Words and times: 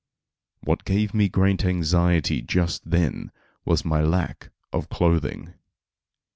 What 0.61 0.83
gave 0.83 1.13
me 1.13 1.29
great 1.29 1.63
anxiety 1.63 2.41
just 2.41 2.89
then 2.89 3.31
was 3.65 3.85
my 3.85 4.01
lack 4.01 4.49
of 4.73 4.89
clothing. 4.89 5.53